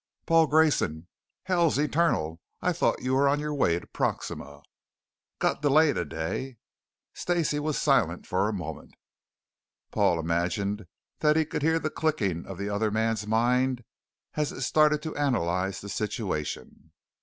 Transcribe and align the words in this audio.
"Paul 0.25 0.47
Grayson." 0.47 1.05
"Hell's 1.43 1.77
Eternal 1.77 2.39
I 2.59 2.73
thought 2.73 3.03
you 3.03 3.13
were 3.13 3.29
on 3.29 3.39
your 3.39 3.53
way 3.53 3.77
to 3.77 3.85
Proxima." 3.85 4.63
"Got 5.37 5.61
delayed 5.61 5.95
a 5.95 6.05
day." 6.05 6.57
Stacey 7.13 7.59
was 7.59 7.79
silent 7.79 8.25
for 8.25 8.49
a 8.49 8.53
moment; 8.53 8.95
Paul 9.91 10.19
imagined 10.19 10.87
that 11.19 11.35
he 11.35 11.45
could 11.45 11.61
hear 11.61 11.77
the 11.77 11.91
clicking 11.91 12.47
of 12.47 12.57
the 12.57 12.67
other 12.67 12.89
man's 12.89 13.27
mind 13.27 13.83
as 14.33 14.51
it 14.51 14.61
started 14.61 15.03
to 15.03 15.15
analyze 15.15 15.81
the 15.81 15.87
situation. 15.89 16.93